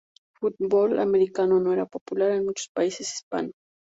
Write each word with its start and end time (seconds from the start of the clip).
Fútbol 0.39 0.97
americano 0.99 1.59
no 1.59 1.71
era 1.73 1.85
popular 1.85 2.31
en 2.31 2.45
muchos 2.45 2.69
países 2.73 3.13
hispanos. 3.13 3.53